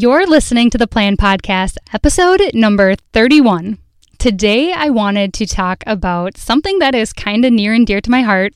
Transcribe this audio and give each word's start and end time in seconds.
You're 0.00 0.26
listening 0.26 0.70
to 0.70 0.78
the 0.78 0.86
Plan 0.86 1.18
Podcast, 1.18 1.76
episode 1.92 2.40
number 2.54 2.94
31. 3.12 3.76
Today, 4.16 4.72
I 4.72 4.88
wanted 4.88 5.34
to 5.34 5.44
talk 5.44 5.84
about 5.86 6.38
something 6.38 6.78
that 6.78 6.94
is 6.94 7.12
kind 7.12 7.44
of 7.44 7.52
near 7.52 7.74
and 7.74 7.86
dear 7.86 8.00
to 8.00 8.10
my 8.10 8.22
heart 8.22 8.54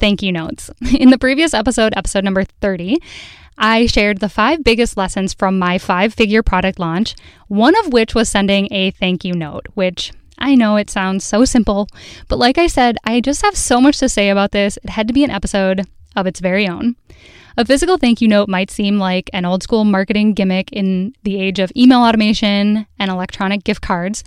thank 0.00 0.20
you 0.20 0.32
notes. 0.32 0.68
In 0.98 1.10
the 1.10 1.16
previous 1.16 1.54
episode, 1.54 1.92
episode 1.96 2.24
number 2.24 2.42
30, 2.42 2.98
I 3.56 3.86
shared 3.86 4.18
the 4.18 4.28
five 4.28 4.64
biggest 4.64 4.96
lessons 4.96 5.32
from 5.32 5.60
my 5.60 5.78
five 5.78 6.12
figure 6.12 6.42
product 6.42 6.80
launch, 6.80 7.14
one 7.46 7.78
of 7.78 7.92
which 7.92 8.16
was 8.16 8.28
sending 8.28 8.66
a 8.72 8.90
thank 8.90 9.24
you 9.24 9.32
note, 9.32 9.66
which 9.74 10.10
I 10.38 10.56
know 10.56 10.74
it 10.74 10.90
sounds 10.90 11.22
so 11.22 11.44
simple, 11.44 11.86
but 12.26 12.40
like 12.40 12.58
I 12.58 12.66
said, 12.66 12.96
I 13.04 13.20
just 13.20 13.42
have 13.42 13.56
so 13.56 13.80
much 13.80 13.98
to 13.98 14.08
say 14.08 14.28
about 14.28 14.50
this. 14.50 14.76
It 14.82 14.90
had 14.90 15.06
to 15.06 15.14
be 15.14 15.22
an 15.22 15.30
episode 15.30 15.86
of 16.16 16.26
its 16.26 16.40
very 16.40 16.66
own. 16.66 16.96
A 17.56 17.64
physical 17.64 17.98
thank 17.98 18.20
you 18.20 18.28
note 18.28 18.48
might 18.48 18.70
seem 18.70 18.98
like 18.98 19.28
an 19.32 19.44
old 19.44 19.62
school 19.62 19.84
marketing 19.84 20.34
gimmick 20.34 20.70
in 20.72 21.14
the 21.24 21.40
age 21.40 21.58
of 21.58 21.72
email 21.76 22.00
automation 22.00 22.86
and 22.98 23.10
electronic 23.10 23.64
gift 23.64 23.82
cards, 23.82 24.22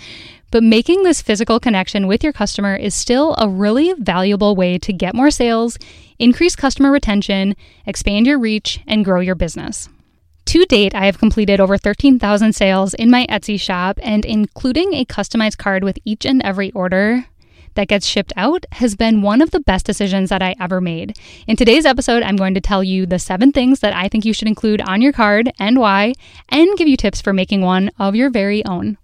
but 0.51 0.61
making 0.61 1.03
this 1.03 1.21
physical 1.21 1.59
connection 1.59 2.05
with 2.05 2.23
your 2.23 2.33
customer 2.33 2.75
is 2.75 2.93
still 2.93 3.35
a 3.37 3.47
really 3.47 3.93
valuable 3.93 4.55
way 4.55 4.77
to 4.77 4.93
get 4.93 5.15
more 5.15 5.31
sales, 5.31 5.77
increase 6.19 6.55
customer 6.55 6.91
retention, 6.91 7.55
expand 7.85 8.27
your 8.27 8.37
reach, 8.37 8.79
and 8.85 9.05
grow 9.05 9.19
your 9.19 9.35
business. 9.35 9.89
To 10.45 10.65
date, 10.65 10.93
I 10.93 11.05
have 11.05 11.17
completed 11.17 11.59
over 11.59 11.77
13,000 11.77 12.53
sales 12.53 12.93
in 12.93 13.09
my 13.09 13.25
Etsy 13.27 13.59
shop, 13.59 13.97
and 14.03 14.25
including 14.25 14.93
a 14.93 15.05
customized 15.05 15.57
card 15.57 15.83
with 15.83 15.97
each 16.05 16.25
and 16.25 16.41
every 16.43 16.71
order 16.73 17.25
that 17.75 17.87
gets 17.87 18.05
shipped 18.05 18.33
out 18.35 18.65
has 18.73 18.95
been 18.95 19.21
one 19.21 19.41
of 19.41 19.51
the 19.51 19.59
best 19.59 19.85
decisions 19.85 20.29
that 20.29 20.41
I 20.41 20.55
ever 20.59 20.81
made. 20.81 21.17
In 21.47 21.55
today's 21.55 21.85
episode, 21.85 22.23
I'm 22.23 22.35
going 22.35 22.53
to 22.53 22.61
tell 22.61 22.83
you 22.83 23.05
the 23.05 23.19
seven 23.19 23.51
things 23.51 23.79
that 23.81 23.95
I 23.95 24.07
think 24.07 24.25
you 24.25 24.33
should 24.33 24.47
include 24.47 24.81
on 24.81 25.01
your 25.01 25.13
card 25.13 25.51
and 25.59 25.79
why, 25.79 26.13
and 26.49 26.77
give 26.77 26.87
you 26.87 26.97
tips 26.97 27.21
for 27.21 27.33
making 27.33 27.61
one 27.61 27.91
of 27.99 28.15
your 28.15 28.29
very 28.29 28.65
own. 28.65 28.97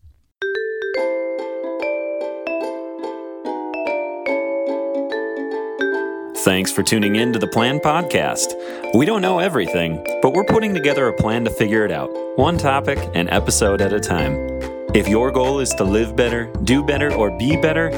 Thanks 6.44 6.72
for 6.72 6.84
tuning 6.84 7.18
in 7.18 7.34
to 7.34 7.40
the 7.40 7.48
Plan 7.48 7.80
Podcast. 7.80 8.56
We 8.96 9.06
don't 9.06 9.22
know 9.22 9.40
everything, 9.40 10.02
but 10.22 10.34
we're 10.34 10.46
putting 10.46 10.74
together 10.74 11.08
a 11.08 11.14
plan 11.14 11.44
to 11.44 11.52
figure 11.52 11.84
it 11.84 11.92
out, 11.92 12.10
one 12.38 12.58
topic 12.58 12.98
and 13.14 13.30
episode 13.30 13.82
at 13.82 13.92
a 13.92 14.00
time. 14.00 14.49
If 14.96 15.08
your 15.08 15.30
goal 15.30 15.60
is 15.60 15.70
to 15.76 15.84
live 15.84 16.16
better, 16.16 16.52
do 16.64 16.84
better, 16.84 17.14
or 17.14 17.30
be 17.38 17.56
better, 17.56 17.92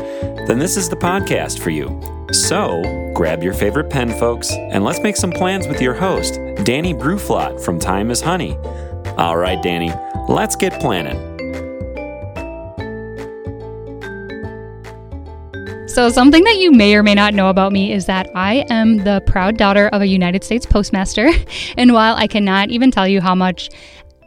then 0.46 0.60
this 0.60 0.76
is 0.76 0.90
the 0.90 0.98
podcast 0.98 1.60
for 1.60 1.70
you. 1.70 1.88
So, 2.34 3.12
grab 3.16 3.42
your 3.42 3.54
favorite 3.54 3.90
pen, 3.90 4.10
folks, 4.20 4.52
and 4.52 4.84
let's 4.84 5.00
make 5.00 5.16
some 5.16 5.32
plans 5.32 5.70
with 5.70 5.82
your 5.82 5.94
host, 5.94 6.34
Danny 6.66 6.94
Bruflot 6.94 7.64
from 7.64 7.80
Time 7.80 8.12
is 8.12 8.20
Honey. 8.20 8.58
All 9.18 9.38
right, 9.38 9.64
Danny, 9.64 9.90
let's 10.28 10.58
get 10.58 10.82
planning. 10.82 11.32
So, 15.88 16.10
something 16.10 16.44
that 16.44 16.58
you 16.58 16.72
may 16.72 16.96
or 16.96 17.04
may 17.04 17.16
not 17.16 17.34
know 17.34 17.50
about 17.50 17.72
me 17.72 17.94
is 17.94 18.06
that 18.08 18.30
I 18.36 18.66
am 18.70 18.98
the 18.98 19.22
proud 19.28 19.58
daughter 19.58 19.88
of 19.90 20.02
a 20.02 20.08
United 20.08 20.44
States 20.44 20.66
postmaster. 20.66 21.30
And 21.78 21.94
while 21.94 22.16
I 22.16 22.28
cannot 22.28 22.70
even 22.70 22.92
tell 22.92 23.08
you 23.08 23.22
how 23.22 23.34
much 23.34 23.70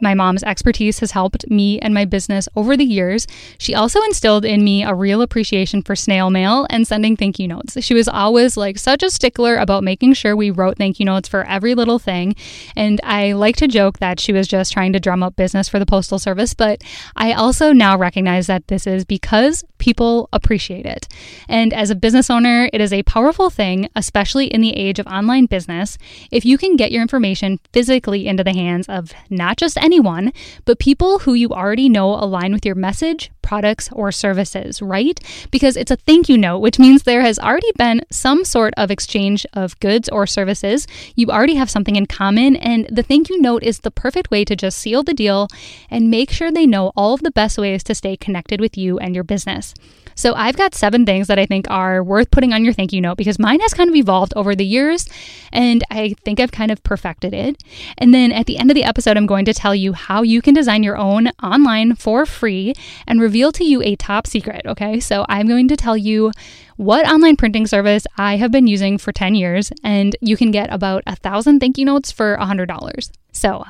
my 0.05 0.13
mom's 0.13 0.43
expertise 0.43 0.99
has 0.99 1.09
helped 1.09 1.49
me 1.49 1.79
and 1.79 1.91
my 1.91 2.05
business 2.05 2.47
over 2.55 2.77
the 2.77 2.85
years. 2.85 3.25
She 3.57 3.73
also 3.73 3.99
instilled 4.03 4.45
in 4.45 4.63
me 4.63 4.83
a 4.83 4.93
real 4.93 5.23
appreciation 5.23 5.81
for 5.81 5.95
snail 5.95 6.29
mail 6.29 6.67
and 6.69 6.87
sending 6.87 7.17
thank 7.17 7.39
you 7.39 7.47
notes. 7.47 7.75
She 7.83 7.95
was 7.95 8.07
always 8.07 8.55
like 8.55 8.77
such 8.77 9.01
a 9.01 9.09
stickler 9.09 9.55
about 9.55 9.83
making 9.83 10.13
sure 10.13 10.35
we 10.35 10.51
wrote 10.51 10.77
thank 10.77 10.99
you 10.99 11.05
notes 11.05 11.27
for 11.27 11.43
every 11.47 11.73
little 11.73 11.97
thing. 11.97 12.35
And 12.75 13.01
I 13.03 13.31
like 13.31 13.55
to 13.57 13.67
joke 13.67 13.97
that 13.97 14.19
she 14.19 14.31
was 14.31 14.47
just 14.47 14.71
trying 14.71 14.93
to 14.93 14.99
drum 14.99 15.23
up 15.23 15.35
business 15.35 15.67
for 15.67 15.79
the 15.79 15.87
Postal 15.87 16.19
Service, 16.19 16.53
but 16.53 16.83
I 17.15 17.33
also 17.33 17.73
now 17.73 17.97
recognize 17.97 18.45
that 18.45 18.67
this 18.67 18.85
is 18.85 19.05
because 19.05 19.63
people 19.79 20.29
appreciate 20.31 20.85
it. 20.85 21.07
And 21.49 21.73
as 21.73 21.89
a 21.89 21.95
business 21.95 22.29
owner, 22.29 22.69
it 22.71 22.79
is 22.79 22.93
a 22.93 23.01
powerful 23.03 23.49
thing, 23.49 23.89
especially 23.95 24.45
in 24.47 24.61
the 24.61 24.75
age 24.75 24.99
of 24.99 25.07
online 25.07 25.47
business, 25.47 25.97
if 26.29 26.45
you 26.45 26.59
can 26.59 26.75
get 26.75 26.91
your 26.91 27.01
information 27.01 27.59
physically 27.73 28.27
into 28.27 28.43
the 28.43 28.53
hands 28.53 28.87
of 28.87 29.11
not 29.31 29.57
just 29.57 29.77
anyone, 29.95 30.33
but 30.65 30.77
people 30.77 31.19
who 31.19 31.33
you 31.33 31.49
already 31.51 31.87
know 31.87 32.15
align 32.15 32.51
with 32.51 32.65
your 32.65 32.75
message, 32.75 33.31
products, 33.45 33.89
or 33.93 34.11
services, 34.11 34.81
right? 34.81 35.17
Because 35.51 35.77
it's 35.77 35.91
a 35.91 35.95
thank 35.95 36.27
you 36.27 36.37
note, 36.37 36.59
which 36.59 36.79
means 36.79 37.03
there 37.03 37.21
has 37.21 37.39
already 37.39 37.71
been 37.77 38.01
some 38.11 38.43
sort 38.43 38.73
of 38.75 38.91
exchange 38.91 39.45
of 39.53 39.79
goods 39.79 40.09
or 40.09 40.27
services. 40.27 40.87
You 41.15 41.27
already 41.27 41.55
have 41.55 41.69
something 41.69 41.95
in 41.95 42.07
common, 42.07 42.57
and 42.57 42.87
the 42.89 43.03
thank 43.03 43.29
you 43.29 43.39
note 43.39 43.63
is 43.63 43.79
the 43.79 43.91
perfect 43.91 44.31
way 44.31 44.43
to 44.43 44.55
just 44.55 44.79
seal 44.79 45.03
the 45.03 45.13
deal 45.13 45.47
and 45.89 46.11
make 46.11 46.31
sure 46.31 46.51
they 46.51 46.65
know 46.65 46.91
all 46.97 47.13
of 47.13 47.21
the 47.21 47.31
best 47.31 47.57
ways 47.57 47.83
to 47.83 47.95
stay 47.95 48.17
connected 48.17 48.59
with 48.59 48.77
you 48.77 48.97
and 48.97 49.15
your 49.15 49.23
business. 49.23 49.73
So 50.15 50.33
I've 50.33 50.55
got 50.55 50.73
seven 50.73 51.05
things 51.05 51.27
that 51.27 51.37
I 51.37 51.45
think 51.45 51.69
are 51.69 52.01
worth 52.01 52.31
putting 52.31 52.53
on 52.53 52.63
your 52.63 52.73
thank 52.73 52.93
you 52.93 53.01
note 53.01 53.17
because 53.17 53.37
mine 53.37 53.59
has 53.59 53.73
kind 53.73 53.89
of 53.89 53.95
evolved 53.95 54.31
over 54.35 54.55
the 54.55 54.65
years 54.65 55.09
and 55.51 55.83
I 55.91 56.15
think 56.23 56.39
I've 56.39 56.53
kind 56.53 56.71
of 56.71 56.81
perfected 56.83 57.33
it. 57.33 57.61
And 57.97 58.13
then 58.13 58.31
at 58.31 58.45
the 58.45 58.57
end 58.57 58.71
of 58.71 58.75
the 58.75 58.85
episode, 58.85 59.17
I'm 59.17 59.25
going 59.25 59.43
to 59.45 59.53
tell 59.53 59.75
you 59.75 59.91
how 59.91 60.21
you 60.21 60.41
can 60.41 60.53
design 60.53 60.83
your 60.83 60.97
own 60.97 61.27
online 61.43 61.95
for 61.95 62.25
free 62.25 62.73
and 63.05 63.19
reveal 63.35 63.51
to 63.51 63.65
you 63.65 63.81
a 63.81 63.97
top 63.97 64.25
secret. 64.25 64.61
Okay. 64.65 65.01
So 65.01 65.25
I'm 65.27 65.45
going 65.45 65.67
to 65.67 65.75
tell 65.75 65.97
you 65.97 66.31
what 66.77 67.05
online 67.05 67.35
printing 67.35 67.67
service 67.67 68.07
I 68.17 68.37
have 68.37 68.49
been 68.49 68.65
using 68.65 68.97
for 68.97 69.11
10 69.11 69.35
years, 69.35 69.73
and 69.83 70.15
you 70.21 70.37
can 70.37 70.51
get 70.51 70.73
about 70.73 71.03
a 71.05 71.17
thousand 71.17 71.59
thank 71.59 71.77
you 71.77 71.83
notes 71.83 72.13
for 72.13 72.37
$100. 72.37 73.11
So, 73.33 73.65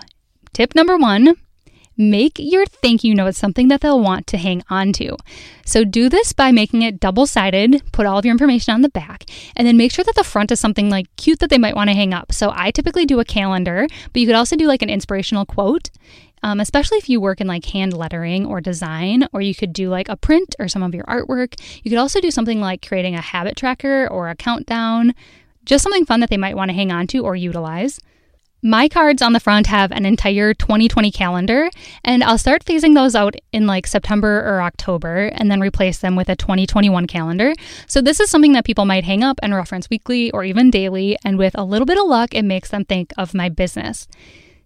tip 0.54 0.76
number 0.76 0.98
one 0.98 1.36
make 1.98 2.34
your 2.38 2.66
thank 2.66 3.04
you 3.04 3.16
note 3.16 3.36
something 3.36 3.68
that 3.70 3.82
they'll 3.82 4.00
want 4.00 4.28
to 4.28 4.38
hang 4.38 4.64
on 4.70 4.94
to. 4.94 5.16
So 5.66 5.84
do 5.84 6.10
this 6.10 6.34
by 6.34 6.52
making 6.52 6.82
it 6.82 7.00
double 7.00 7.26
sided, 7.26 7.82
put 7.92 8.06
all 8.06 8.20
of 8.20 8.26
your 8.26 8.34
information 8.34 8.74
on 8.74 8.82
the 8.82 8.90
back, 8.90 9.26
and 9.56 9.68
then 9.68 9.78
make 9.78 9.92
sure 9.92 10.06
that 10.06 10.16
the 10.16 10.24
front 10.24 10.52
is 10.52 10.60
something 10.60 10.90
like 10.90 11.14
cute 11.16 11.40
that 11.40 11.50
they 11.50 11.58
might 11.58 11.76
want 11.76 11.90
to 11.90 11.96
hang 11.96 12.14
up. 12.14 12.32
So 12.32 12.52
I 12.56 12.72
typically 12.72 13.06
do 13.06 13.20
a 13.20 13.26
calendar, 13.26 13.88
but 14.12 14.20
you 14.20 14.28
could 14.28 14.36
also 14.36 14.56
do 14.56 14.68
like 14.68 14.82
an 14.82 14.90
inspirational 14.90 15.46
quote. 15.46 15.90
Um, 16.44 16.60
especially 16.60 17.00
if 17.00 17.10
you 17.10 17.20
work 17.20 17.42
in 17.42 17.48
like 17.48 17.66
hand 17.66 17.98
lettering 17.98 18.46
or 18.46 18.62
design, 18.62 19.28
or 19.34 19.42
you 19.42 19.56
could 19.56 19.74
do 19.74 19.90
like 19.90 20.10
a 20.10 20.18
print 20.18 20.54
or 20.60 20.68
some 20.68 20.84
of 20.84 20.94
your 20.94 21.06
artwork. 21.06 21.60
You 21.82 21.90
could 21.90 21.98
also 21.98 22.22
do 22.22 22.30
something 22.30 22.62
like 22.62 22.88
creating 22.88 23.16
a 23.16 23.22
habit 23.22 23.56
tracker 23.56 24.08
or 24.12 24.30
a 24.30 24.36
countdown, 24.36 25.16
just 25.64 25.82
something 25.82 26.06
fun 26.06 26.20
that 26.20 26.30
they 26.30 26.38
might 26.38 26.56
want 26.56 26.70
to 26.70 26.76
hang 26.76 26.92
on 26.92 27.08
to 27.08 27.26
or 27.26 27.36
utilize. 27.36 28.00
My 28.66 28.90
cards 28.90 29.22
on 29.22 29.34
the 29.34 29.40
front 29.40 29.68
have 29.68 29.92
an 29.92 30.08
entire 30.08 30.56
2020 30.56 31.12
calendar, 31.12 31.70
and 32.04 32.24
I'll 32.24 32.40
start 32.40 32.66
phasing 32.66 32.96
those 32.96 33.14
out 33.14 33.36
in 33.54 33.68
like 33.68 33.86
September 33.86 34.40
or 34.40 34.60
October 34.60 35.28
and 35.36 35.52
then 35.52 35.62
replace 35.62 36.00
them 36.00 36.16
with 36.16 36.30
a 36.30 36.36
2021 36.36 37.06
calendar. 37.06 37.54
So, 37.86 38.02
this 38.02 38.20
is 38.20 38.32
something 38.32 38.54
that 38.54 38.66
people 38.66 38.86
might 38.86 39.04
hang 39.04 39.24
up 39.24 39.40
and 39.44 39.54
reference 39.54 39.88
weekly 39.92 40.32
or 40.32 40.44
even 40.44 40.72
daily, 40.72 41.16
and 41.24 41.38
with 41.38 41.56
a 41.56 41.64
little 41.64 41.86
bit 41.86 42.00
of 42.00 42.08
luck, 42.08 42.34
it 42.34 42.42
makes 42.42 42.70
them 42.70 42.86
think 42.86 43.14
of 43.20 43.36
my 43.36 43.50
business. 43.50 44.08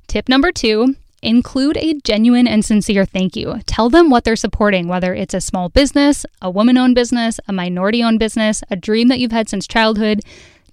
Tip 0.07 0.29
number 0.29 0.53
two 0.53 0.95
Include 1.21 1.75
a 1.75 1.95
genuine 1.95 2.47
and 2.47 2.63
sincere 2.63 3.03
thank 3.03 3.35
you. 3.35 3.59
Tell 3.65 3.89
them 3.89 4.09
what 4.09 4.23
they're 4.23 4.37
supporting, 4.37 4.87
whether 4.87 5.13
it's 5.13 5.33
a 5.33 5.41
small 5.41 5.67
business, 5.67 6.25
a 6.41 6.49
woman 6.49 6.77
owned 6.77 6.95
business, 6.95 7.41
a 7.49 7.51
minority 7.51 8.01
owned 8.01 8.19
business, 8.19 8.63
a 8.71 8.77
dream 8.77 9.09
that 9.09 9.19
you've 9.19 9.33
had 9.33 9.49
since 9.49 9.67
childhood. 9.67 10.21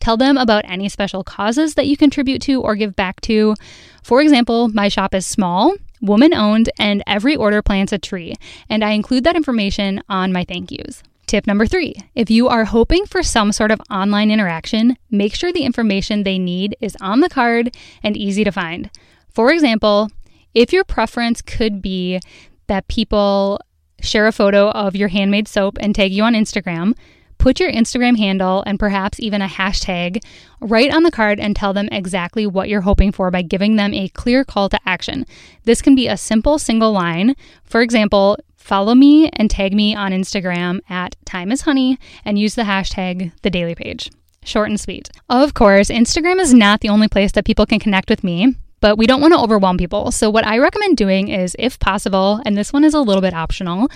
Tell 0.01 0.17
them 0.17 0.37
about 0.37 0.65
any 0.67 0.89
special 0.89 1.25
causes 1.25 1.75
that 1.75 1.87
you 1.87 1.97
contribute 1.97 2.43
to 2.43 2.63
or 2.63 2.75
give 2.75 2.97
back 2.97 3.21
to. 3.23 3.55
For 4.03 4.21
example, 4.21 4.69
my 4.69 4.89
shop 4.89 5.15
is 5.15 5.27
small, 5.27 5.75
woman 6.01 6.33
owned, 6.35 6.71
and 6.79 7.03
every 7.07 7.37
order 7.37 7.63
plants 7.63 7.93
a 7.93 7.99
tree, 7.99 8.35
and 8.69 8.85
I 8.85 8.91
include 8.93 9.25
that 9.25 9.37
information 9.37 10.03
on 10.09 10.33
my 10.33 10.45
thank 10.45 10.71
yous. 10.71 11.03
Tip 11.27 11.47
number 11.47 11.67
three 11.67 11.95
if 12.15 12.31
you 12.31 12.47
are 12.47 12.65
hoping 12.65 13.05
for 13.05 13.23
some 13.23 13.51
sort 13.51 13.73
of 13.73 13.81
online 13.91 14.31
interaction, 14.31 14.97
make 15.11 15.35
sure 15.35 15.53
the 15.53 15.65
information 15.65 16.23
they 16.23 16.39
need 16.39 16.77
is 16.81 16.97
on 17.01 17.21
the 17.21 17.29
card 17.29 17.77
and 18.03 18.17
easy 18.17 18.45
to 18.45 18.53
find. 18.53 18.91
For 19.31 19.51
example, 19.51 20.09
if 20.55 20.73
your 20.73 20.85
preference 20.85 21.43
could 21.43 21.83
be 21.83 22.21
that 22.69 22.87
people 22.89 23.61
share 24.01 24.27
a 24.27 24.33
photo 24.33 24.71
of 24.71 24.95
your 24.95 25.09
handmade 25.09 25.49
soap 25.49 25.77
and 25.81 25.95
tag 25.95 26.13
you 26.13 26.23
on 26.23 26.35
Instagram, 26.35 26.95
Put 27.39 27.61
your 27.61 27.71
Instagram 27.71 28.19
handle 28.19 28.63
and 28.67 28.79
perhaps 28.79 29.21
even 29.21 29.43
a 29.43 29.49
hashtag 29.49 30.23
right 30.61 30.93
on 30.93 31.03
the 31.03 31.11
card 31.11 31.39
and 31.39 31.55
tell 31.55 31.73
them 31.73 31.89
exactly 31.93 32.47
what 32.47 32.69
you're 32.69 32.81
hoping 32.81 33.13
for 33.13 33.31
by 33.31 33.43
giving 33.43 33.77
them 33.77 33.95
a 33.95 34.09
clear 34.09 34.45
call 34.45 34.69
to 34.69 34.81
action. 34.87 35.27
This 35.65 35.83
can 35.83 35.95
be 35.95 36.09
a 36.09 36.17
simple 36.17 36.59
single 36.59 36.93
line. 36.93 37.37
For 37.65 37.83
example, 37.83 38.39
follow 38.57 38.95
me 38.95 39.29
and 39.35 39.51
tag 39.51 39.75
me 39.75 39.95
on 39.95 40.13
Instagram 40.13 40.81
at 40.89 41.17
Time 41.25 41.53
is 41.53 41.63
Honey 41.63 41.99
and 42.25 42.39
use 42.39 42.55
the 42.55 42.63
hashtag 42.63 43.33
the 43.43 43.51
daily 43.51 43.75
page. 43.75 44.11
Short 44.45 44.69
and 44.69 44.81
sweet. 44.81 45.11
Of 45.29 45.55
course, 45.55 45.89
Instagram 45.89 46.41
is 46.41 46.55
not 46.55 46.81
the 46.81 46.89
only 46.89 47.09
place 47.09 47.33
that 47.33 47.45
people 47.45 47.67
can 47.67 47.81
connect 47.81 48.09
with 48.09 48.23
me. 48.23 48.55
But 48.81 48.99
we 48.99 49.07
don't 49.07 49.21
want 49.21 49.33
to 49.33 49.41
overwhelm 49.41 49.79
people. 49.79 50.11
So, 50.11 50.31
what 50.31 50.47
I 50.47 50.59
recommend 50.59 50.97
doing 50.97 51.29
is, 51.29 51.57
if 51.59 51.79
possible, 51.79 52.41
and 52.45 52.57
this 52.57 52.73
one 52.73 52.85
is 52.85 52.95
a 52.95 53.01
little 53.01 53.23
bit 53.23 53.35
optional, 53.35 53.89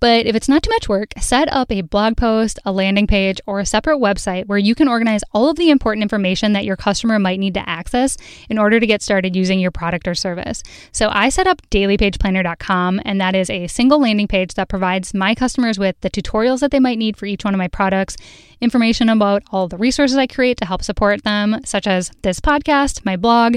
but 0.00 0.26
if 0.26 0.34
it's 0.34 0.48
not 0.48 0.62
too 0.62 0.70
much 0.70 0.88
work, 0.88 1.12
set 1.20 1.52
up 1.52 1.70
a 1.70 1.82
blog 1.82 2.16
post, 2.16 2.58
a 2.64 2.72
landing 2.72 3.06
page, 3.06 3.40
or 3.46 3.60
a 3.60 3.66
separate 3.66 3.98
website 3.98 4.46
where 4.46 4.58
you 4.58 4.74
can 4.74 4.88
organize 4.88 5.22
all 5.32 5.48
of 5.48 5.56
the 5.56 5.70
important 5.70 6.02
information 6.02 6.54
that 6.54 6.64
your 6.64 6.76
customer 6.76 7.18
might 7.18 7.38
need 7.38 7.54
to 7.54 7.68
access 7.68 8.16
in 8.48 8.58
order 8.58 8.80
to 8.80 8.86
get 8.86 9.02
started 9.02 9.36
using 9.36 9.60
your 9.60 9.70
product 9.70 10.08
or 10.08 10.14
service. 10.14 10.62
So, 10.92 11.10
I 11.12 11.28
set 11.28 11.46
up 11.46 11.62
dailypageplanner.com, 11.70 13.02
and 13.04 13.20
that 13.20 13.36
is 13.36 13.50
a 13.50 13.66
single 13.66 14.00
landing 14.00 14.28
page 14.28 14.54
that 14.54 14.68
provides 14.68 15.12
my 15.14 15.34
customers 15.34 15.78
with 15.78 16.00
the 16.00 16.10
tutorials 16.10 16.60
that 16.60 16.70
they 16.70 16.80
might 16.80 16.98
need 16.98 17.16
for 17.16 17.26
each 17.26 17.44
one 17.44 17.54
of 17.54 17.58
my 17.58 17.68
products, 17.68 18.16
information 18.60 19.08
about 19.08 19.42
all 19.50 19.68
the 19.68 19.76
resources 19.76 20.16
I 20.16 20.26
create 20.26 20.56
to 20.58 20.64
help 20.64 20.82
support 20.82 21.22
them, 21.22 21.60
such 21.64 21.86
as 21.86 22.10
this 22.22 22.40
podcast, 22.40 23.04
my 23.04 23.16
blog 23.16 23.56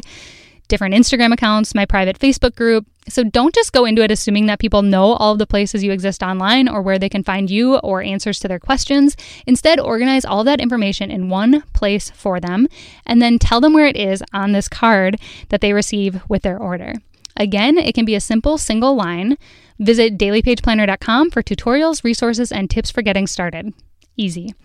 different 0.67 0.95
Instagram 0.95 1.33
accounts, 1.33 1.75
my 1.75 1.85
private 1.85 2.19
Facebook 2.19 2.55
group. 2.55 2.85
So 3.07 3.23
don't 3.23 3.53
just 3.53 3.71
go 3.71 3.85
into 3.85 4.03
it 4.03 4.11
assuming 4.11 4.47
that 4.47 4.59
people 4.59 4.81
know 4.81 5.13
all 5.13 5.33
of 5.33 5.39
the 5.39 5.45
places 5.45 5.83
you 5.83 5.91
exist 5.91 6.23
online 6.23 6.67
or 6.67 6.81
where 6.81 6.97
they 6.97 7.09
can 7.09 7.23
find 7.23 7.49
you 7.49 7.77
or 7.77 8.01
answers 8.01 8.39
to 8.39 8.47
their 8.47 8.59
questions. 8.59 9.15
Instead, 9.45 9.79
organize 9.79 10.25
all 10.25 10.43
that 10.43 10.59
information 10.59 11.11
in 11.11 11.29
one 11.29 11.61
place 11.73 12.09
for 12.09 12.39
them 12.39 12.67
and 13.05 13.21
then 13.21 13.37
tell 13.37 13.61
them 13.61 13.73
where 13.73 13.87
it 13.87 13.95
is 13.95 14.23
on 14.33 14.51
this 14.51 14.67
card 14.67 15.19
that 15.49 15.61
they 15.61 15.73
receive 15.73 16.21
with 16.27 16.41
their 16.41 16.59
order. 16.59 16.95
Again, 17.37 17.77
it 17.77 17.93
can 17.93 18.05
be 18.05 18.15
a 18.15 18.21
simple 18.21 18.57
single 18.57 18.95
line. 18.95 19.37
Visit 19.77 20.17
dailypageplanner.com 20.17 21.31
for 21.31 21.43
tutorials, 21.43 22.03
resources, 22.03 22.51
and 22.51 22.69
tips 22.69 22.89
for 22.89 23.01
getting 23.01 23.27
started. 23.27 23.73
Easy. 24.17 24.55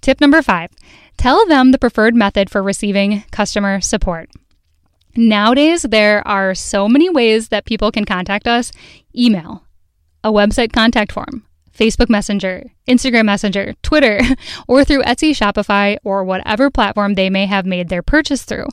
Tip 0.00 0.20
number 0.20 0.42
five 0.42 0.70
tell 1.16 1.46
them 1.46 1.70
the 1.70 1.78
preferred 1.78 2.14
method 2.14 2.48
for 2.48 2.62
receiving 2.62 3.24
customer 3.30 3.80
support. 3.80 4.30
Nowadays, 5.16 5.82
there 5.82 6.26
are 6.26 6.54
so 6.54 6.88
many 6.88 7.10
ways 7.10 7.48
that 7.48 7.64
people 7.64 7.90
can 7.90 8.04
contact 8.04 8.46
us 8.46 8.72
email, 9.16 9.64
a 10.22 10.30
website 10.30 10.72
contact 10.72 11.12
form, 11.12 11.44
Facebook 11.76 12.08
Messenger, 12.08 12.70
Instagram 12.88 13.24
Messenger, 13.24 13.74
Twitter, 13.82 14.20
or 14.68 14.84
through 14.84 15.02
Etsy, 15.02 15.30
Shopify, 15.30 15.96
or 16.04 16.24
whatever 16.24 16.70
platform 16.70 17.14
they 17.14 17.30
may 17.30 17.46
have 17.46 17.66
made 17.66 17.88
their 17.88 18.02
purchase 18.02 18.44
through. 18.44 18.66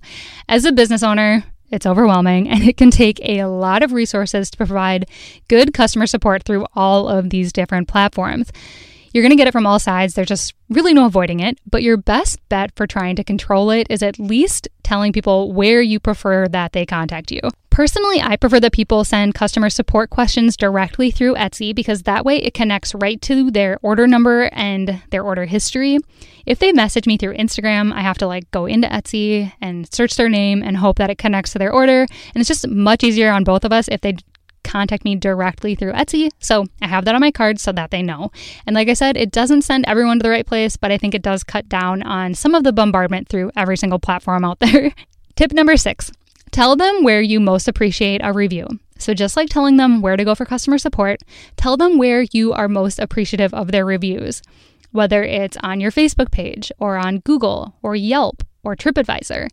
As 0.48 0.66
a 0.66 0.72
business 0.72 1.04
owner, 1.04 1.44
it's 1.70 1.86
overwhelming 1.86 2.50
and 2.50 2.64
it 2.64 2.78
can 2.78 2.92
take 2.92 3.20
a 3.22 3.46
lot 3.46 3.84
of 3.84 3.92
resources 3.92 4.50
to 4.52 4.58
provide 4.58 5.10
good 5.48 5.74
customer 5.74 6.06
support 6.06 6.44
through 6.44 6.66
all 6.76 7.08
of 7.08 7.30
these 7.30 7.52
different 7.52 7.88
platforms. 7.88 8.52
You're 9.14 9.24
going 9.24 9.32
to 9.32 9.38
get 9.38 9.48
it 9.48 9.54
from 9.54 9.66
all 9.66 9.80
sides. 9.80 10.14
There's 10.14 10.28
just 10.28 10.54
really 10.70 10.94
no 10.94 11.06
avoiding 11.06 11.40
it. 11.40 11.60
But 11.70 11.82
your 11.82 11.98
best 11.98 12.40
bet 12.50 12.76
for 12.76 12.86
trying 12.86 13.16
to 13.16 13.24
control 13.24 13.72
it 13.72 13.88
is 13.90 14.04
at 14.04 14.20
least 14.20 14.68
telling 14.88 15.12
people 15.12 15.52
where 15.52 15.82
you 15.82 16.00
prefer 16.00 16.48
that 16.48 16.72
they 16.72 16.86
contact 16.86 17.30
you. 17.30 17.42
Personally, 17.70 18.22
I 18.22 18.38
prefer 18.38 18.60
that 18.62 18.72
people 18.72 19.04
send 19.04 19.36
customer 19.36 19.70
support 19.70 20.10
questions 20.10 20.56
directly 20.56 21.12
through 21.12 21.36
Etsy 21.36 21.76
because 21.76 22.04
that 22.04 22.24
way 22.24 22.38
it 22.38 22.54
connects 22.54 22.96
right 22.96 23.22
to 23.24 23.52
their 23.52 23.78
order 23.84 24.08
number 24.08 24.50
and 24.54 25.02
their 25.12 25.24
order 25.24 25.46
history. 25.46 26.00
If 26.46 26.60
they 26.60 26.72
message 26.72 27.06
me 27.06 27.18
through 27.18 27.36
Instagram, 27.36 27.92
I 27.92 28.02
have 28.02 28.18
to 28.20 28.28
like 28.28 28.50
go 28.52 28.66
into 28.66 28.88
Etsy 28.88 29.52
and 29.62 29.94
search 29.94 30.16
their 30.16 30.30
name 30.30 30.64
and 30.64 30.78
hope 30.78 30.98
that 30.98 31.10
it 31.10 31.18
connects 31.18 31.52
to 31.52 31.60
their 31.60 31.74
order. 31.74 32.02
And 32.02 32.38
it's 32.38 32.48
just 32.48 32.68
much 32.68 33.04
easier 33.04 33.30
on 33.30 33.44
both 33.44 33.66
of 33.66 33.74
us 33.74 33.90
if 33.90 34.02
they 34.02 34.16
contact 34.68 35.04
me 35.04 35.16
directly 35.16 35.74
through 35.74 35.94
Etsy. 35.94 36.30
So 36.40 36.66
I 36.82 36.88
have 36.88 37.06
that 37.06 37.16
on 37.16 37.22
my 37.22 37.32
card 37.32 37.60
so 37.60 37.72
that 37.72 37.92
they 37.92 38.02
know. 38.04 38.32
And 38.66 38.76
like 38.76 38.90
I 38.90 38.94
said, 38.94 39.18
it 39.18 39.32
doesn't 39.32 39.64
send 39.64 39.86
everyone 39.88 40.20
to 40.20 40.24
the 40.24 40.30
right 40.30 40.46
place, 40.46 40.78
but 40.78 40.92
I 40.92 40.98
think 40.98 41.16
it 41.16 41.22
does 41.22 41.44
cut 41.44 41.68
down 41.70 42.04
on 42.04 42.34
some 42.34 42.54
of 42.54 42.64
the 42.64 42.74
bombardment 42.74 43.30
through 43.30 43.52
every 43.56 43.78
single 43.78 44.00
platform 44.00 44.46
out 44.46 44.60
there. 44.62 44.94
Tip 45.36 45.54
number 45.54 45.78
six 45.78 46.12
tell 46.52 46.76
them 46.76 47.04
where 47.04 47.22
you 47.22 47.40
most 47.40 47.68
appreciate 47.68 48.22
a 48.24 48.34
review. 48.34 48.68
So, 48.98 49.14
just 49.14 49.38
like 49.38 49.50
telling 49.50 49.78
them 49.78 50.02
where 50.02 50.18
to 50.18 50.26
go 50.26 50.34
for 50.34 50.46
customer 50.46 50.78
support, 50.78 51.22
tell 51.56 51.78
them 51.78 51.98
where 51.98 52.26
you 52.32 52.54
are 52.54 52.68
most 52.68 53.00
appreciative 53.00 53.54
of 53.54 53.72
their 53.72 53.86
reviews, 53.86 54.42
whether 54.92 55.24
it's 55.24 55.58
on 55.62 55.80
your 55.80 55.92
Facebook 55.92 56.32
page 56.32 56.72
or 56.80 56.98
on 56.98 57.20
Google 57.20 57.76
or 57.84 57.96
Yelp 57.96 58.44
or 58.64 58.76
TripAdvisor. 58.76 59.50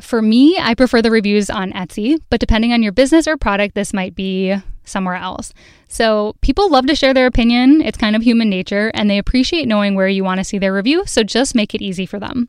For 0.00 0.22
me, 0.22 0.56
I 0.58 0.74
prefer 0.74 1.02
the 1.02 1.10
reviews 1.10 1.50
on 1.50 1.72
Etsy, 1.72 2.20
but 2.30 2.40
depending 2.40 2.72
on 2.72 2.82
your 2.82 2.92
business 2.92 3.26
or 3.26 3.36
product, 3.36 3.74
this 3.74 3.92
might 3.92 4.14
be 4.14 4.54
somewhere 4.84 5.16
else. 5.16 5.52
So, 5.88 6.36
people 6.40 6.70
love 6.70 6.86
to 6.86 6.94
share 6.94 7.12
their 7.12 7.26
opinion. 7.26 7.82
It's 7.82 7.98
kind 7.98 8.16
of 8.16 8.22
human 8.22 8.48
nature, 8.48 8.90
and 8.94 9.10
they 9.10 9.18
appreciate 9.18 9.68
knowing 9.68 9.94
where 9.94 10.08
you 10.08 10.24
want 10.24 10.38
to 10.38 10.44
see 10.44 10.58
their 10.58 10.72
review, 10.72 11.04
so 11.06 11.22
just 11.22 11.54
make 11.54 11.74
it 11.74 11.82
easy 11.82 12.06
for 12.06 12.18
them. 12.18 12.48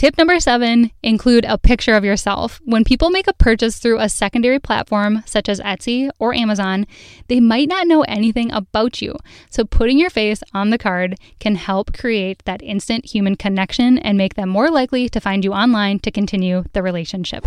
Tip 0.00 0.16
number 0.16 0.40
seven 0.40 0.92
include 1.02 1.44
a 1.46 1.58
picture 1.58 1.92
of 1.92 2.06
yourself. 2.06 2.58
When 2.64 2.84
people 2.84 3.10
make 3.10 3.26
a 3.26 3.34
purchase 3.34 3.78
through 3.78 3.98
a 3.98 4.08
secondary 4.08 4.58
platform 4.58 5.22
such 5.26 5.46
as 5.46 5.60
Etsy 5.60 6.08
or 6.18 6.32
Amazon, 6.32 6.86
they 7.28 7.38
might 7.38 7.68
not 7.68 7.86
know 7.86 8.00
anything 8.04 8.50
about 8.50 9.02
you. 9.02 9.14
So, 9.50 9.62
putting 9.66 9.98
your 9.98 10.08
face 10.08 10.42
on 10.54 10.70
the 10.70 10.78
card 10.78 11.16
can 11.38 11.54
help 11.54 11.92
create 11.92 12.42
that 12.46 12.62
instant 12.62 13.04
human 13.04 13.36
connection 13.36 13.98
and 13.98 14.16
make 14.16 14.36
them 14.36 14.48
more 14.48 14.70
likely 14.70 15.10
to 15.10 15.20
find 15.20 15.44
you 15.44 15.52
online 15.52 15.98
to 15.98 16.10
continue 16.10 16.64
the 16.72 16.82
relationship. 16.82 17.46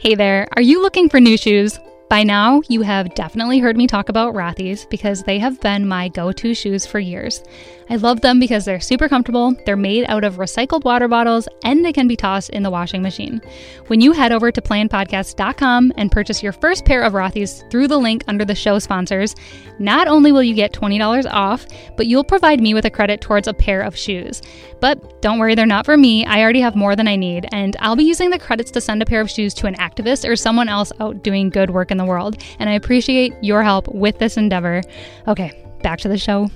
Hey 0.00 0.16
there, 0.16 0.48
are 0.56 0.62
you 0.62 0.82
looking 0.82 1.08
for 1.08 1.20
new 1.20 1.36
shoes? 1.36 1.78
By 2.10 2.22
now, 2.22 2.62
you 2.68 2.82
have 2.82 3.14
definitely 3.14 3.60
heard 3.60 3.76
me 3.76 3.86
talk 3.86 4.08
about 4.08 4.34
Rothy's 4.34 4.84
because 4.86 5.22
they 5.22 5.38
have 5.38 5.60
been 5.60 5.88
my 5.88 6.08
go 6.08 6.32
to 6.32 6.54
shoes 6.54 6.84
for 6.84 6.98
years. 6.98 7.42
I 7.90 7.96
love 7.96 8.20
them 8.20 8.40
because 8.40 8.64
they're 8.64 8.80
super 8.80 9.08
comfortable, 9.08 9.54
they're 9.66 9.76
made 9.76 10.04
out 10.08 10.24
of 10.24 10.36
recycled 10.36 10.84
water 10.84 11.08
bottles, 11.08 11.48
and 11.64 11.84
they 11.84 11.92
can 11.92 12.08
be 12.08 12.16
tossed 12.16 12.50
in 12.50 12.62
the 12.62 12.70
washing 12.70 13.02
machine. 13.02 13.40
When 13.88 14.00
you 14.00 14.12
head 14.12 14.32
over 14.32 14.50
to 14.50 14.60
planpodcast.com 14.60 15.92
and 15.96 16.10
purchase 16.10 16.42
your 16.42 16.52
first 16.52 16.84
pair 16.84 17.02
of 17.02 17.12
Rothy's 17.12 17.62
through 17.70 17.88
the 17.88 17.98
link 17.98 18.24
under 18.26 18.44
the 18.44 18.54
show 18.54 18.78
sponsors, 18.78 19.34
not 19.78 20.08
only 20.08 20.32
will 20.32 20.42
you 20.42 20.54
get 20.54 20.72
$20 20.72 21.26
off, 21.30 21.66
but 21.96 22.06
you'll 22.06 22.24
provide 22.24 22.60
me 22.60 22.74
with 22.74 22.84
a 22.84 22.90
credit 22.90 23.20
towards 23.20 23.48
a 23.48 23.54
pair 23.54 23.80
of 23.80 23.96
shoes. 23.96 24.40
But 24.80 25.22
don't 25.22 25.38
worry, 25.38 25.54
they're 25.54 25.66
not 25.66 25.84
for 25.84 25.96
me. 25.96 26.24
I 26.26 26.40
already 26.40 26.60
have 26.60 26.76
more 26.76 26.96
than 26.96 27.08
I 27.08 27.16
need, 27.16 27.46
and 27.52 27.76
I'll 27.80 27.96
be 27.96 28.04
using 28.04 28.30
the 28.30 28.38
credits 28.38 28.70
to 28.72 28.80
send 28.80 29.02
a 29.02 29.06
pair 29.06 29.20
of 29.20 29.30
shoes 29.30 29.54
to 29.54 29.66
an 29.66 29.74
activist 29.76 30.28
or 30.28 30.36
someone 30.36 30.68
else 30.68 30.92
out 31.00 31.22
doing 31.22 31.50
good 31.50 31.70
work 31.70 31.90
in 31.90 31.98
the 31.98 32.04
world. 32.04 32.42
And 32.58 32.68
I 32.68 32.74
appreciate 32.74 33.34
your 33.42 33.62
help 33.62 33.88
with 33.88 34.18
this 34.18 34.36
endeavor. 34.36 34.82
Okay, 35.28 35.64
back 35.82 35.98
to 36.00 36.08
the 36.08 36.18
show. 36.18 36.50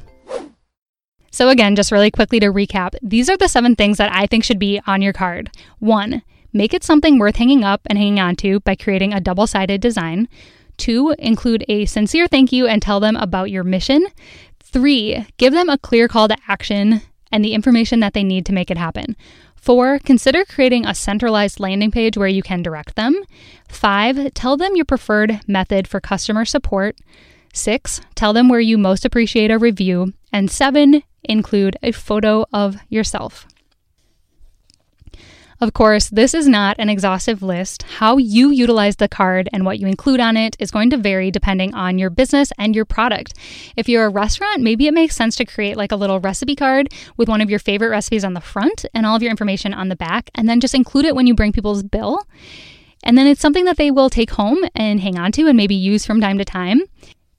So, 1.30 1.48
again, 1.48 1.76
just 1.76 1.92
really 1.92 2.10
quickly 2.10 2.40
to 2.40 2.52
recap, 2.52 2.94
these 3.02 3.28
are 3.28 3.36
the 3.36 3.48
seven 3.48 3.76
things 3.76 3.98
that 3.98 4.12
I 4.12 4.26
think 4.26 4.44
should 4.44 4.58
be 4.58 4.80
on 4.86 5.02
your 5.02 5.12
card. 5.12 5.50
One, 5.78 6.22
make 6.52 6.72
it 6.72 6.84
something 6.84 7.18
worth 7.18 7.36
hanging 7.36 7.64
up 7.64 7.82
and 7.86 7.98
hanging 7.98 8.20
on 8.20 8.36
to 8.36 8.60
by 8.60 8.74
creating 8.74 9.12
a 9.12 9.20
double 9.20 9.46
sided 9.46 9.80
design. 9.80 10.28
Two, 10.76 11.14
include 11.18 11.64
a 11.68 11.84
sincere 11.86 12.28
thank 12.28 12.52
you 12.52 12.66
and 12.66 12.80
tell 12.80 13.00
them 13.00 13.16
about 13.16 13.50
your 13.50 13.64
mission. 13.64 14.06
Three, 14.60 15.26
give 15.36 15.52
them 15.52 15.68
a 15.68 15.78
clear 15.78 16.08
call 16.08 16.28
to 16.28 16.36
action 16.46 17.02
and 17.30 17.44
the 17.44 17.54
information 17.54 18.00
that 18.00 18.14
they 18.14 18.24
need 18.24 18.46
to 18.46 18.52
make 18.52 18.70
it 18.70 18.78
happen. 18.78 19.16
Four, 19.56 19.98
consider 19.98 20.44
creating 20.44 20.86
a 20.86 20.94
centralized 20.94 21.60
landing 21.60 21.90
page 21.90 22.16
where 22.16 22.28
you 22.28 22.42
can 22.42 22.62
direct 22.62 22.94
them. 22.96 23.22
Five, 23.68 24.32
tell 24.34 24.56
them 24.56 24.76
your 24.76 24.84
preferred 24.84 25.40
method 25.46 25.88
for 25.88 26.00
customer 26.00 26.44
support. 26.44 26.96
Six, 27.52 28.00
tell 28.14 28.32
them 28.32 28.48
where 28.48 28.60
you 28.60 28.78
most 28.78 29.04
appreciate 29.04 29.50
a 29.50 29.58
review. 29.58 30.14
And 30.32 30.50
seven, 30.50 31.02
include 31.28 31.76
a 31.82 31.92
photo 31.92 32.44
of 32.52 32.76
yourself. 32.88 33.46
Of 35.60 35.72
course, 35.72 36.08
this 36.08 36.34
is 36.34 36.46
not 36.46 36.76
an 36.78 36.88
exhaustive 36.88 37.42
list. 37.42 37.82
How 37.82 38.16
you 38.16 38.52
utilize 38.52 38.94
the 38.96 39.08
card 39.08 39.48
and 39.52 39.64
what 39.64 39.80
you 39.80 39.88
include 39.88 40.20
on 40.20 40.36
it 40.36 40.56
is 40.60 40.70
going 40.70 40.90
to 40.90 40.96
vary 40.96 41.32
depending 41.32 41.74
on 41.74 41.98
your 41.98 42.10
business 42.10 42.52
and 42.58 42.76
your 42.76 42.84
product. 42.84 43.34
If 43.76 43.88
you're 43.88 44.06
a 44.06 44.08
restaurant, 44.08 44.62
maybe 44.62 44.86
it 44.86 44.94
makes 44.94 45.16
sense 45.16 45.34
to 45.36 45.44
create 45.44 45.76
like 45.76 45.90
a 45.90 45.96
little 45.96 46.20
recipe 46.20 46.54
card 46.54 46.90
with 47.16 47.28
one 47.28 47.40
of 47.40 47.50
your 47.50 47.58
favorite 47.58 47.88
recipes 47.88 48.22
on 48.22 48.34
the 48.34 48.40
front 48.40 48.84
and 48.94 49.04
all 49.04 49.16
of 49.16 49.22
your 49.22 49.32
information 49.32 49.74
on 49.74 49.88
the 49.88 49.96
back, 49.96 50.30
and 50.36 50.48
then 50.48 50.60
just 50.60 50.76
include 50.76 51.06
it 51.06 51.16
when 51.16 51.26
you 51.26 51.34
bring 51.34 51.52
people's 51.52 51.82
bill. 51.82 52.22
And 53.02 53.18
then 53.18 53.26
it's 53.26 53.40
something 53.40 53.64
that 53.64 53.78
they 53.78 53.90
will 53.90 54.10
take 54.10 54.30
home 54.30 54.58
and 54.76 55.00
hang 55.00 55.18
on 55.18 55.32
to 55.32 55.48
and 55.48 55.56
maybe 55.56 55.74
use 55.74 56.06
from 56.06 56.20
time 56.20 56.38
to 56.38 56.44
time. 56.44 56.82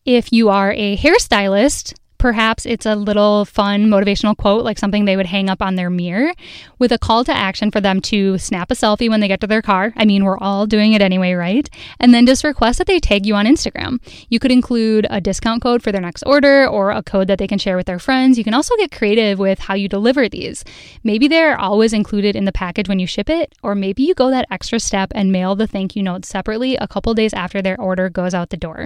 If 0.03 0.33
you 0.33 0.49
are 0.49 0.73
a 0.73 0.97
hairstylist, 0.97 1.93
Perhaps 2.19 2.65
it's 2.65 2.85
a 2.85 2.95
little 2.95 3.45
fun 3.45 3.87
motivational 3.87 4.37
quote, 4.37 4.63
like 4.63 4.77
something 4.77 5.05
they 5.05 5.15
would 5.15 5.25
hang 5.25 5.49
up 5.49 5.61
on 5.61 5.75
their 5.75 5.89
mirror, 5.89 6.33
with 6.77 6.91
a 6.91 6.99
call 6.99 7.23
to 7.23 7.31
action 7.31 7.71
for 7.71 7.81
them 7.81 8.01
to 8.01 8.37
snap 8.37 8.69
a 8.69 8.75
selfie 8.75 9.09
when 9.09 9.21
they 9.21 9.27
get 9.27 9.39
to 9.41 9.47
their 9.47 9.61
car. 9.61 9.93
I 9.95 10.05
mean, 10.05 10.23
we're 10.23 10.37
all 10.37 10.67
doing 10.67 10.93
it 10.93 11.01
anyway, 11.01 11.33
right? 11.33 11.67
And 11.99 12.13
then 12.13 12.25
just 12.25 12.43
request 12.43 12.77
that 12.77 12.87
they 12.87 12.99
tag 12.99 13.25
you 13.25 13.35
on 13.35 13.45
Instagram. 13.45 13.99
You 14.29 14.37
could 14.37 14.51
include 14.51 15.07
a 15.09 15.21
discount 15.21 15.63
code 15.63 15.81
for 15.81 15.91
their 15.91 16.01
next 16.01 16.23
order 16.23 16.67
or 16.67 16.91
a 16.91 17.01
code 17.01 17.27
that 17.27 17.39
they 17.39 17.47
can 17.47 17.57
share 17.57 17.77
with 17.77 17.85
their 17.85 17.99
friends. 17.99 18.37
You 18.37 18.43
can 18.43 18.53
also 18.53 18.75
get 18.75 18.91
creative 18.91 19.39
with 19.39 19.59
how 19.59 19.73
you 19.73 19.87
deliver 19.87 20.27
these. 20.27 20.65
Maybe 21.03 21.27
they're 21.27 21.57
always 21.57 21.93
included 21.93 22.35
in 22.35 22.43
the 22.43 22.51
package 22.51 22.89
when 22.89 22.99
you 22.99 23.07
ship 23.07 23.29
it, 23.29 23.55
or 23.63 23.75
maybe 23.75 24.03
you 24.03 24.13
go 24.13 24.29
that 24.29 24.47
extra 24.51 24.79
step 24.79 25.13
and 25.15 25.31
mail 25.31 25.55
the 25.55 25.67
thank 25.67 25.95
you 25.95 26.03
note 26.03 26.25
separately 26.25 26.75
a 26.75 26.87
couple 26.87 27.13
days 27.13 27.33
after 27.33 27.61
their 27.61 27.79
order 27.79 28.09
goes 28.09 28.33
out 28.33 28.49
the 28.49 28.57
door. 28.57 28.85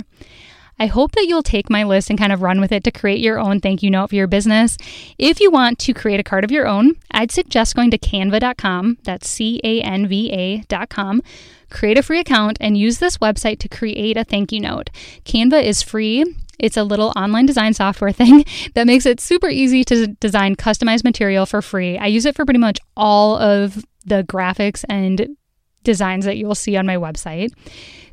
I 0.79 0.87
hope 0.87 1.11
that 1.13 1.27
you'll 1.27 1.43
take 1.43 1.69
my 1.69 1.83
list 1.83 2.09
and 2.09 2.19
kind 2.19 2.31
of 2.31 2.41
run 2.41 2.59
with 2.59 2.71
it 2.71 2.83
to 2.83 2.91
create 2.91 3.19
your 3.19 3.39
own 3.39 3.59
thank 3.59 3.83
you 3.83 3.89
note 3.89 4.09
for 4.09 4.15
your 4.15 4.27
business. 4.27 4.77
If 5.17 5.39
you 5.39 5.51
want 5.51 5.79
to 5.79 5.93
create 5.93 6.19
a 6.19 6.23
card 6.23 6.43
of 6.43 6.51
your 6.51 6.67
own, 6.67 6.95
I'd 7.11 7.31
suggest 7.31 7.75
going 7.75 7.91
to 7.91 7.97
canva.com, 7.97 8.97
that's 9.03 9.27
C 9.27 9.59
A 9.63 9.81
N 9.81 10.07
V 10.07 10.31
A.com. 10.31 11.21
create 11.69 11.97
a 11.97 12.03
free 12.03 12.19
account 12.19 12.57
and 12.61 12.77
use 12.77 12.99
this 12.99 13.17
website 13.17 13.59
to 13.59 13.69
create 13.69 14.17
a 14.17 14.23
thank 14.23 14.51
you 14.51 14.59
note. 14.59 14.89
Canva 15.25 15.63
is 15.63 15.81
free. 15.81 16.23
It's 16.59 16.77
a 16.77 16.83
little 16.83 17.11
online 17.15 17.45
design 17.45 17.73
software 17.73 18.11
thing 18.13 18.45
that 18.75 18.87
makes 18.87 19.05
it 19.05 19.19
super 19.19 19.49
easy 19.49 19.83
to 19.85 20.07
design 20.07 20.55
customized 20.55 21.03
material 21.03 21.45
for 21.45 21.61
free. 21.61 21.97
I 21.97 22.07
use 22.07 22.25
it 22.25 22.35
for 22.35 22.45
pretty 22.45 22.59
much 22.59 22.79
all 22.95 23.37
of 23.37 23.83
the 24.05 24.23
graphics 24.23 24.83
and 24.89 25.35
designs 25.83 26.25
that 26.25 26.37
you'll 26.37 26.55
see 26.55 26.77
on 26.77 26.85
my 26.85 26.95
website. 26.95 27.51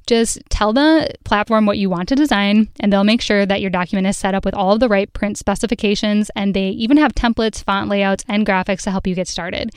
Just 0.07 0.41
tell 0.51 0.73
the 0.73 1.11
platform 1.25 1.67
what 1.67 1.79
you 1.79 1.89
want 1.89 2.09
to 2.09 2.15
design, 2.15 2.69
and 2.81 2.93
they'll 2.93 3.05
make 3.05 3.21
sure 3.21 3.47
that 3.47 3.61
your 3.61 3.71
document 3.71 4.07
is 4.07 4.17
set 4.17 4.35
up 4.35 4.45
with 4.45 4.55
all 4.55 4.73
of 4.73 4.81
the 4.81 4.89
right 4.89 5.13
print 5.13 5.39
specifications. 5.39 6.31
And 6.35 6.55
they 6.55 6.69
even 6.71 6.97
have 6.97 7.15
templates, 7.15 7.63
font 7.63 7.89
layouts, 7.89 8.25
and 8.29 8.47
graphics 8.47 8.83
to 8.83 8.91
help 8.91 9.07
you 9.07 9.15
get 9.15 9.29
started. 9.29 9.71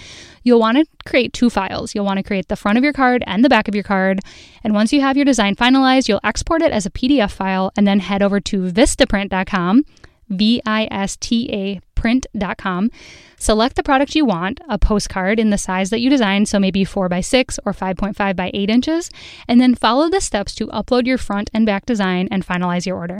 You'll 0.43 0.59
want 0.59 0.77
to 0.77 0.85
create 1.05 1.33
two 1.33 1.49
files. 1.49 1.93
You'll 1.93 2.05
want 2.05 2.17
to 2.17 2.23
create 2.23 2.47
the 2.47 2.55
front 2.55 2.77
of 2.77 2.83
your 2.83 2.93
card 2.93 3.23
and 3.27 3.43
the 3.43 3.49
back 3.49 3.67
of 3.67 3.75
your 3.75 3.83
card. 3.83 4.19
And 4.63 4.73
once 4.73 4.91
you 4.91 5.01
have 5.01 5.17
your 5.17 5.25
design 5.25 5.55
finalized, 5.55 6.07
you'll 6.07 6.19
export 6.23 6.61
it 6.61 6.71
as 6.71 6.85
a 6.85 6.91
PDF 6.91 7.31
file 7.31 7.71
and 7.77 7.87
then 7.87 7.99
head 7.99 8.21
over 8.21 8.39
to 8.39 8.71
vistaprint.com 8.71 9.85
V 10.29 10.61
I 10.65 10.87
S 10.89 11.17
T 11.17 11.49
A 11.53 11.79
print.com. 12.03 12.91
Select 13.37 13.77
the 13.77 13.83
product 13.83 14.13
you 14.13 14.25
want, 14.25 14.59
a 14.67 14.77
postcard 14.77 15.39
in 15.39 15.51
the 15.51 15.57
size 15.57 15.89
that 15.89 16.01
you 16.01 16.09
designed, 16.09 16.49
so 16.49 16.59
maybe 16.59 16.83
4 16.83 17.07
by 17.07 17.21
6 17.21 17.59
or 17.65 17.71
5.5 17.71 18.35
by 18.35 18.51
8 18.53 18.69
inches, 18.69 19.09
and 19.47 19.61
then 19.61 19.73
follow 19.73 20.09
the 20.09 20.19
steps 20.19 20.53
to 20.55 20.67
upload 20.67 21.07
your 21.07 21.17
front 21.17 21.49
and 21.53 21.65
back 21.65 21.85
design 21.85 22.27
and 22.29 22.45
finalize 22.45 22.85
your 22.85 22.97
order. 22.97 23.19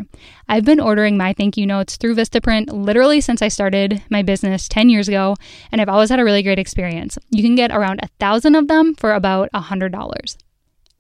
I've 0.50 0.66
been 0.66 0.82
ordering 0.82 1.16
my 1.16 1.32
thank 1.32 1.56
you 1.56 1.66
notes 1.66 1.96
through 1.96 2.16
Vistaprint 2.16 2.74
literally 2.74 3.22
since 3.22 3.42
I 3.42 3.48
started 3.48 4.04
my 4.10 4.22
business 4.22 4.68
10 4.68 4.90
years 4.90 5.08
ago, 5.08 5.36
and 5.72 5.80
I've 5.80 5.88
always 5.88 6.10
had 6.10 6.20
a 6.20 6.26
really 6.26 6.44
great 6.44 6.60
experience. 6.60 7.18
You 7.30 7.42
can 7.42 7.56
get 7.56 7.72
around 7.72 8.02
a 8.04 8.10
thousand 8.20 8.56
of 8.56 8.68
them 8.68 8.96
for 8.96 9.14
about 9.14 9.50
$100. 9.54 10.43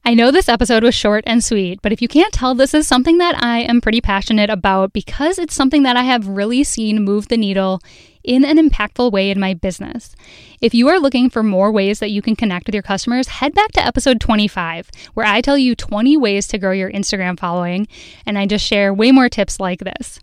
I 0.05 0.15
know 0.15 0.31
this 0.31 0.49
episode 0.49 0.83
was 0.83 0.93
short 0.93 1.23
and 1.25 1.41
sweet, 1.41 1.81
but 1.81 1.93
if 1.93 2.01
you 2.01 2.09
can't 2.09 2.33
tell, 2.33 2.55
this 2.55 2.73
is 2.73 2.85
something 2.85 3.19
that 3.19 3.41
I 3.41 3.59
am 3.59 3.79
pretty 3.79 4.01
passionate 4.01 4.49
about 4.49 4.91
because 4.91 5.39
it's 5.39 5.55
something 5.55 5.83
that 5.83 5.95
I 5.95 6.03
have 6.03 6.27
really 6.27 6.65
seen 6.65 7.05
move 7.05 7.29
the 7.29 7.37
needle 7.37 7.79
in 8.21 8.43
an 8.43 8.57
impactful 8.57 9.13
way 9.13 9.31
in 9.31 9.39
my 9.39 9.53
business. 9.53 10.13
If 10.59 10.73
you 10.73 10.89
are 10.89 10.99
looking 10.99 11.29
for 11.29 11.41
more 11.41 11.71
ways 11.71 11.99
that 11.99 12.11
you 12.11 12.21
can 12.21 12.35
connect 12.35 12.65
with 12.65 12.75
your 12.75 12.83
customers, 12.83 13.29
head 13.29 13.53
back 13.53 13.71
to 13.73 13.85
episode 13.85 14.19
25, 14.19 14.89
where 15.13 15.25
I 15.25 15.39
tell 15.39 15.57
you 15.57 15.73
20 15.73 16.17
ways 16.17 16.47
to 16.47 16.57
grow 16.57 16.73
your 16.73 16.91
Instagram 16.91 17.39
following, 17.39 17.87
and 18.25 18.37
I 18.37 18.45
just 18.45 18.65
share 18.65 18.93
way 18.93 19.13
more 19.13 19.29
tips 19.29 19.57
like 19.57 19.79
this. 19.79 20.19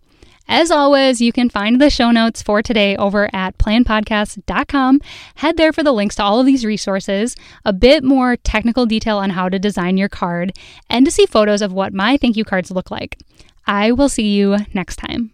As 0.50 0.72
always, 0.72 1.20
you 1.20 1.30
can 1.30 1.48
find 1.48 1.80
the 1.80 1.90
show 1.90 2.10
notes 2.10 2.42
for 2.42 2.60
today 2.60 2.96
over 2.96 3.30
at 3.32 3.56
planpodcast.com. 3.58 5.00
Head 5.36 5.56
there 5.56 5.72
for 5.72 5.84
the 5.84 5.92
links 5.92 6.16
to 6.16 6.24
all 6.24 6.40
of 6.40 6.46
these 6.46 6.64
resources, 6.64 7.36
a 7.64 7.72
bit 7.72 8.02
more 8.02 8.36
technical 8.36 8.84
detail 8.84 9.18
on 9.18 9.30
how 9.30 9.48
to 9.48 9.60
design 9.60 9.96
your 9.96 10.08
card, 10.08 10.52
and 10.88 11.06
to 11.06 11.12
see 11.12 11.24
photos 11.24 11.62
of 11.62 11.72
what 11.72 11.94
my 11.94 12.16
thank 12.16 12.36
you 12.36 12.44
cards 12.44 12.72
look 12.72 12.90
like. 12.90 13.16
I 13.68 13.92
will 13.92 14.08
see 14.08 14.34
you 14.34 14.56
next 14.74 14.96
time. 14.96 15.30